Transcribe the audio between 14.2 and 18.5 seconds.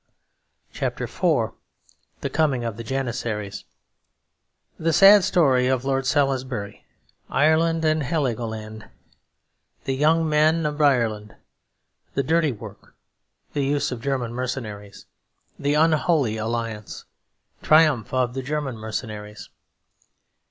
Mercenaries The Unholy Alliance Triumph of the